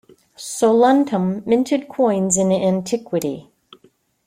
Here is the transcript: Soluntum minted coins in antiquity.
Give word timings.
Soluntum 0.35 1.43
minted 1.45 1.87
coins 1.87 2.35
in 2.35 2.51
antiquity. 2.51 3.51